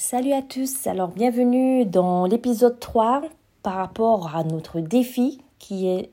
[0.00, 3.22] Salut à tous, alors bienvenue dans l'épisode 3
[3.64, 6.12] par rapport à notre défi qui est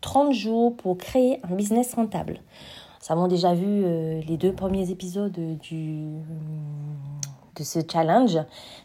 [0.00, 2.40] 30 euh, jours pour créer un business rentable.
[3.00, 6.08] Nous avons déjà vu euh, les deux premiers épisodes du,
[7.54, 8.38] de ce challenge.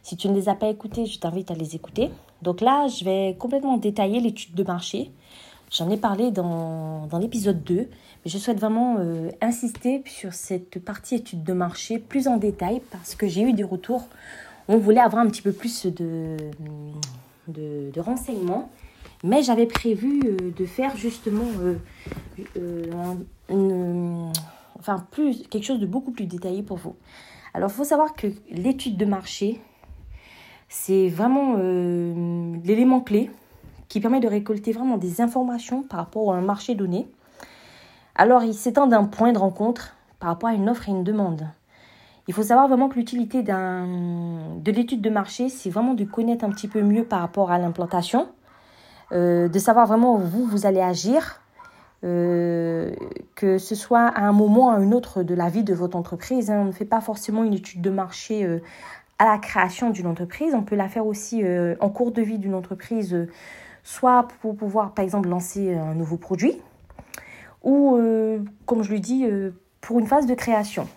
[0.04, 2.12] Si tu ne les as pas écoutés, je t'invite à les écouter.
[2.44, 5.12] Donc là, je vais complètement détailler l'étude de marché.
[5.70, 7.88] J'en ai parlé dans, dans l'épisode 2, mais
[8.25, 13.16] je souhaite vraiment euh, insister sur cette partie étude de marché plus en détail parce
[13.16, 14.07] que j'ai eu des retours.
[14.70, 16.38] On voulait avoir un petit peu plus de,
[17.49, 18.70] de, renseignements,
[19.25, 21.48] mais j'avais prévu euh, de faire justement
[22.55, 24.31] euh,
[24.80, 26.95] enfin plus, quelque chose de beaucoup plus détaillé pour vous.
[27.53, 29.59] Alors, il faut savoir que l'étude de marché,
[30.70, 33.31] c'est vraiment l'élément clé
[33.90, 37.08] qui permet de récolter vraiment des informations par rapport à un marché donné.
[38.16, 41.48] Alors, il s'étend d'un point de rencontre par rapport à une offre et une demande.
[42.28, 46.50] Il faut savoir vraiment que l'utilité de l'étude de marché, c'est vraiment de connaître un
[46.50, 48.28] petit peu mieux par rapport à l'implantation,
[49.14, 51.39] euh, de savoir vraiment où vous, vous allez agir,
[52.04, 52.94] euh,
[53.36, 55.95] que ce soit à un moment ou à un autre de la vie de votre
[55.95, 56.52] entreprise.
[56.52, 56.59] Hein.
[56.59, 58.59] On ne fait pas forcément une étude de marché euh,
[59.20, 61.44] à la création d'une entreprise, on peut la faire aussi
[61.80, 63.17] en cours de vie d'une entreprise
[63.88, 66.61] soit pour pouvoir, par exemple, lancer un nouveau produit,
[67.63, 70.89] ou, euh, comme je le dis, euh, pour une phase de création.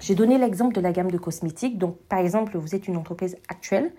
[0.00, 1.76] J'ai donné l'exemple de la gamme de cosmétiques.
[1.76, 3.92] Donc, par exemple, vous êtes une entreprise actuelle,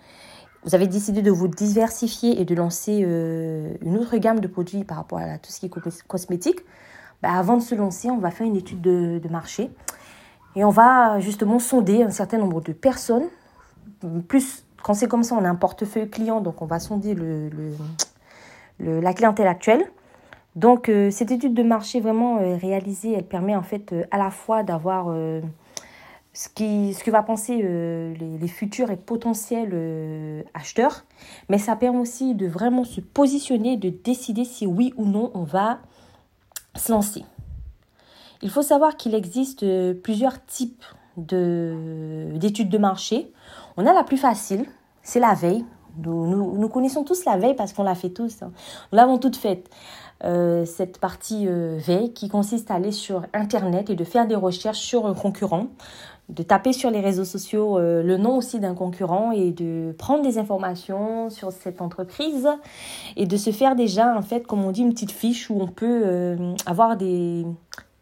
[0.63, 4.83] vous avez décidé de vous diversifier et de lancer euh, une autre gamme de produits
[4.83, 6.59] par rapport à tout ce qui est cosmétique.
[7.21, 9.69] Bah, avant de se lancer, on va faire une étude de, marché
[10.55, 13.27] et on va justement sonder un certain nombre de personnes.
[14.27, 17.49] Plus, quand c'est comme ça, on a un portefeuille client, donc on va sonder le
[18.79, 19.85] la clientèle actuelle.
[20.55, 24.17] Donc, euh, cette étude de marché vraiment euh, réalisée, elle permet en fait euh, à
[24.17, 25.07] la fois d'avoir
[26.33, 31.05] ce, qui, ce que va penser les, futurs et potentiels acheteurs,
[31.49, 35.43] mais ça permet aussi de vraiment se positionner, de décider si oui ou non on
[35.43, 35.79] va
[36.75, 37.23] se lancer.
[38.41, 39.65] Il faut savoir qu'il existe
[40.01, 40.83] plusieurs types
[41.17, 43.31] d'études de marché.
[43.77, 44.65] On a la plus facile,
[45.03, 45.63] c'est la veille.
[45.97, 48.41] Nous, nous, connaissons tous la veille parce qu'on l'a fait tous.
[48.41, 48.51] Hein.
[48.91, 49.69] Nous l'avons toute faite.
[50.23, 54.35] Euh, cette partie euh, veille qui consiste à aller sur Internet et de faire des
[54.35, 55.67] recherches sur un concurrent,
[56.29, 60.23] de taper sur les réseaux sociaux euh, le nom aussi d'un concurrent et de prendre
[60.23, 62.47] des informations sur cette entreprise
[63.17, 65.67] et de se faire déjà, en fait, comme on dit, une petite fiche où on
[65.67, 67.45] peut avoir des,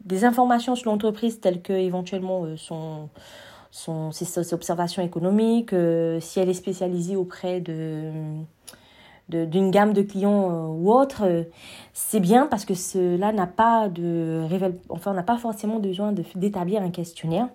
[0.05, 3.09] des informations sur l'entreprise telles que éventuellement son
[3.71, 8.11] son, ses, observations économiques, euh, si elle est spécialisée auprès de
[9.29, 11.43] d'une gamme de clients euh, ou autre, euh,
[11.93, 14.45] c'est bien parce que cela n'a pas de
[14.89, 17.47] enfin on n'a pas forcément besoin d'établir un questionnaire.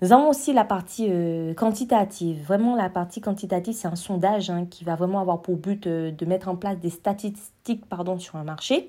[0.00, 2.40] Nous avons aussi la partie euh, quantitative.
[2.44, 6.12] Vraiment, la partie quantitative, c'est un sondage hein, qui va vraiment avoir pour but euh,
[6.12, 8.88] de mettre en place des statistiques pardon, sur un marché.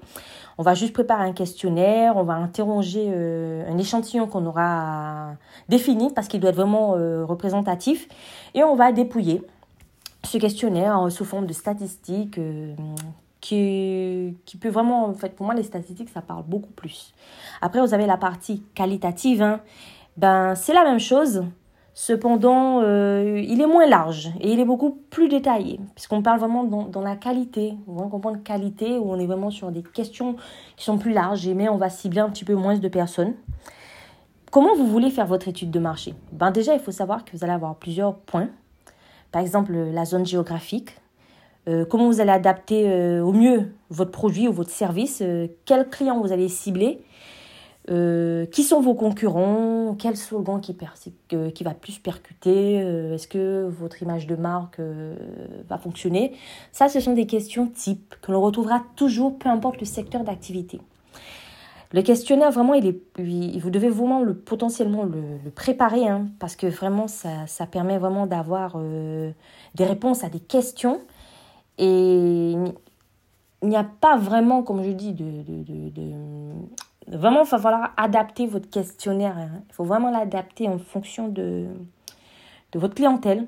[0.60, 5.32] On va juste préparer un questionnaire, on va interroger euh, un échantillon qu'on aura
[5.68, 6.92] défini parce qu'il doit être vraiment
[7.26, 8.08] représentatif
[8.54, 9.42] et on va dépouiller
[10.24, 12.40] ce questionnaire sous forme de statistiques
[13.42, 17.14] qui, qui peut vraiment, en fait, pour moi, les statistiques, ça parle beaucoup plus.
[17.62, 19.42] Après, vous avez la partie qualitative.
[19.42, 19.62] Hein,
[20.20, 21.46] ben c'est la même chose.
[21.94, 26.66] Cependant, euh, il est moins large et il est beaucoup plus détaillé, puisqu'on parle vraiment
[26.66, 27.74] dans, la qualité.
[27.88, 30.36] On va comprendre qualité, où on est vraiment sur des questions
[30.76, 33.34] qui sont plus larges, mais on va cibler un petit peu moins de personnes.
[34.52, 36.14] Comment vous voulez faire votre étude de marché?
[36.34, 38.50] Ben Déjà, il faut savoir que vous allez avoir plusieurs points.
[39.32, 40.98] Par exemple, la zone géographique.
[41.68, 45.24] Euh, comment vous allez adapter euh, au mieux votre produit ou votre service?
[45.66, 47.04] quel client vous allez cibler?
[47.90, 49.96] Euh, qui sont vos concurrents?
[49.98, 50.76] Quel slogan qui,
[51.34, 52.82] euh, qui va plus percuter?
[52.82, 54.80] Euh, Est-ce que votre image de marque
[55.68, 56.34] va fonctionner?
[56.72, 60.80] Ça, ce sont des questions types que l'on retrouvera toujours, peu importe le secteur d'activité.
[61.92, 66.68] Le questionnaire, vraiment, il est, vous devez vraiment le, potentiellement le, préparer, hein, parce que
[66.68, 71.02] vraiment, ça, ça permet vraiment d'avoir des réponses à des questions.
[71.80, 76.12] Et il n'y a pas vraiment, comme je dis, de, de, de
[77.10, 79.38] Vraiment, il va falloir adapter votre questionnaire.
[79.38, 79.62] Hein.
[79.68, 81.66] Il faut vraiment l'adapter en fonction de,
[82.72, 83.48] de votre clientèle.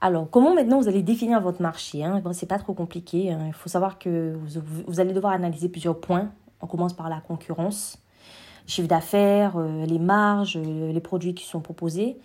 [0.00, 2.20] Alors, comment maintenant vous allez définir votre marché hein?
[2.22, 3.32] bon, C'est pas trop compliqué.
[3.32, 3.40] Hein.
[3.48, 6.30] Il faut savoir que vous, vous, allez devoir analyser plusieurs points.
[6.60, 7.98] On commence par la concurrence,
[8.66, 12.18] chiffre d'affaires, euh, les marges, euh, les produits qui sont proposés.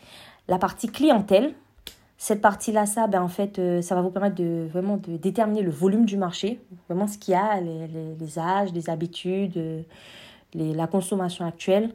[0.48, 1.54] La partie clientèle,
[2.18, 5.62] cette partie-là, ça, ben, en fait, euh, ça va vous permettre de vraiment de déterminer
[5.62, 7.88] le volume du marché, vraiment ce qu'il y a, les,
[8.20, 9.82] les, âges, les habitudes, euh,
[10.54, 11.94] les, la consommation actuelle.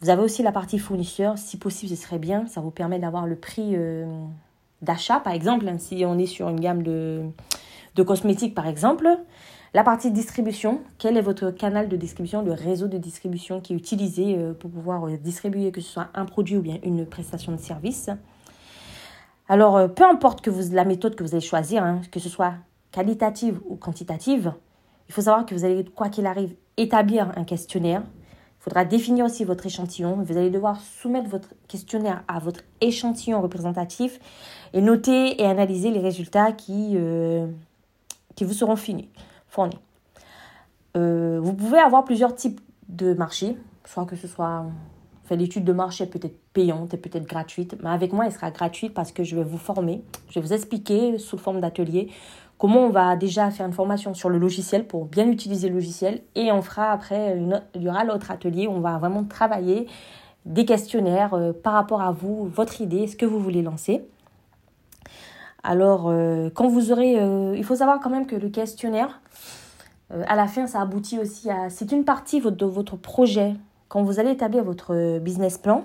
[0.00, 1.38] Vous avez aussi la partie fournisseur.
[1.38, 2.46] Si possible, ce serait bien.
[2.46, 3.76] Ça vous permet d'avoir le prix
[4.80, 5.70] d'achat, par exemple.
[5.78, 7.20] Si on est sur une gamme de,
[7.96, 9.08] de cosmétiques, par exemple.
[9.72, 13.76] La partie distribution, quel est votre canal de distribution, le réseau de distribution qui est
[13.76, 17.52] utilisé euh, pour pouvoir euh, distribuer que ce soit un produit ou bien une prestation
[17.52, 18.10] de service?
[19.50, 22.28] Alors, euh, peu importe que vous, la méthode que vous allez choisir, hein, que ce
[22.28, 22.54] soit
[22.92, 24.54] qualitative ou quantitative,
[25.08, 28.02] il faut savoir que vous allez, quoi qu'il arrive, établir un questionnaire.
[28.04, 30.22] Il faudra définir aussi votre échantillon.
[30.22, 34.20] Vous allez devoir soumettre votre questionnaire à votre échantillon représentatif
[34.72, 36.96] et noter et analyser les résultats qui,
[38.36, 39.08] qui vous seront fournis.
[40.96, 44.66] Euh, vous pouvez avoir plusieurs types de marchés, soit que ce soit
[45.36, 48.94] l'étude de marché peut être payante et peut-être gratuite, mais avec moi elle sera gratuite
[48.94, 52.08] parce que je vais vous former, je vais vous expliquer sous forme d'atelier
[52.58, 56.22] comment on va déjà faire une formation sur le logiciel pour bien utiliser le logiciel
[56.34, 57.38] et on fera après
[57.74, 59.86] il y aura l'autre atelier où on va vraiment travailler
[60.46, 64.04] des questionnaires euh, par rapport à vous, votre idée, ce que vous voulez lancer.
[65.62, 67.12] Alors, euh, quand vous aurez...
[67.54, 69.20] il faut savoir quand même que le questionnaire,
[70.12, 71.68] euh, à la fin, ça aboutit aussi à...
[71.68, 73.54] C'est une partie de votre projet.
[73.90, 75.84] Quand vous allez établir votre business plan,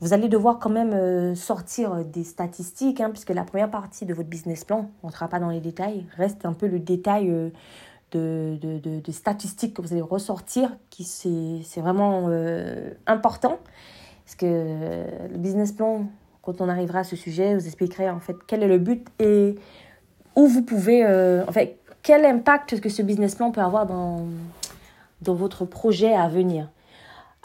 [0.00, 4.14] vous allez devoir quand même euh, sortir des statistiques, hein, puisque la première partie de
[4.14, 7.28] votre business plan, on ne sera pas dans les détails, reste un peu le détail
[7.28, 7.50] euh,
[8.12, 12.30] de, de, de, statistiques que vous allez ressortir, qui c'est vraiment
[13.06, 13.58] important.
[14.24, 14.46] Parce que
[15.30, 16.06] le business plan,
[16.40, 19.56] quand on arrivera à ce sujet, vous expliquerez en fait quel est le but et
[20.36, 24.24] où vous pouvez, en fait, quel impact que ce business plan peut avoir dans,
[25.20, 26.68] dans votre projet à venir.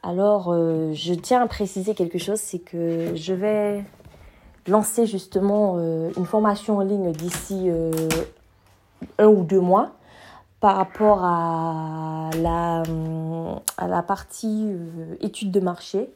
[0.04, 3.86] Alors, euh, je tiens à préciser quelque chose, c'est que je vais
[4.68, 7.92] lancer justement euh, une formation en ligne d'ici euh,
[9.20, 9.92] un ou deux mois
[10.60, 12.84] par rapport à la,
[14.04, 14.72] partie
[15.20, 16.10] étude de marché.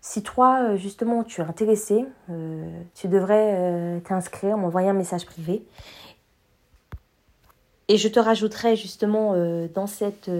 [0.00, 2.06] Si toi, justement, tu es intéressé,
[2.94, 5.62] tu devrais t'inscrire, m'envoyer un message privé.
[7.88, 9.34] Et je te rajouterai justement
[9.74, 10.30] dans cette,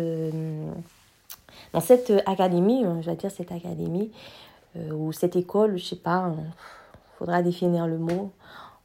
[1.80, 4.10] cette académie, euh, je vais dire cette académie,
[4.92, 8.30] ou cette école, je sais pas, il faudra définir le mot.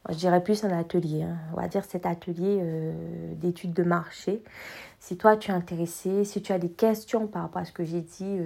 [0.08, 1.36] Je dirais plus un atelier, hein.
[1.52, 2.62] on va dire cet atelier
[3.36, 4.42] d'études de marché.
[5.00, 7.84] Si toi tu es intéressé, si tu as des questions par rapport à ce que
[7.84, 8.38] j'ai dit,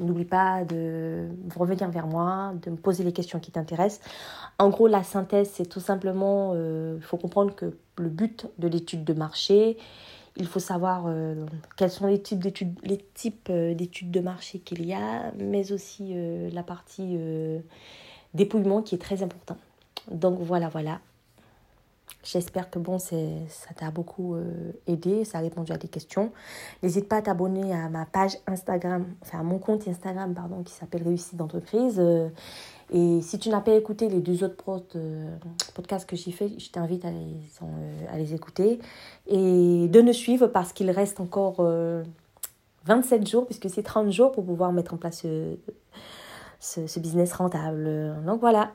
[0.00, 4.00] n'oublie pas de revenir vers moi, de me poser les questions qui t'intéressent.
[4.58, 9.04] En gros, la synthèse, c'est tout simplement, il faut comprendre que le but de l'étude
[9.04, 9.78] de marché.
[10.38, 11.46] Il faut savoir euh,
[11.76, 15.72] quels sont les types d'études, les types euh, d'études de marché qu'il y a, mais
[15.72, 17.18] aussi euh, la partie
[18.34, 19.56] dépouillement qui est très important.
[20.10, 21.00] Donc voilà, voilà.
[22.24, 23.16] J'espère que bon, ça
[23.76, 24.36] t'a beaucoup
[24.86, 26.32] aidé, ça a répondu à tes questions.
[26.82, 30.72] N'hésite pas à t'abonner à ma page Instagram, enfin à mon compte Instagram, pardon, qui
[30.72, 32.02] s'appelle Réussite d'entreprise.
[32.90, 34.56] Et si tu n'as pas écouté les deux autres
[34.96, 35.36] euh,
[35.74, 38.78] podcasts que j'ai fait, je t'invite à, euh, à, les écouter
[39.26, 41.56] et de nous suivre parce qu'il reste encore
[42.86, 45.26] 27 euh, jours, puisque c'est 30 jours pour pouvoir mettre en place
[46.60, 48.14] ce, ce business rentable.
[48.24, 48.72] Donc voilà.